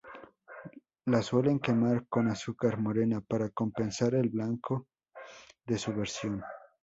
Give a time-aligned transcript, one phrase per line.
[1.05, 4.87] La suelen quemar con azúcar morena para compensar el blanco
[5.63, 6.41] de su versión.